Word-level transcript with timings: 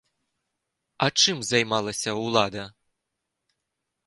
А 1.05 1.11
чым 1.23 1.37
займалася 1.51 2.11
ўлада? 2.23 2.63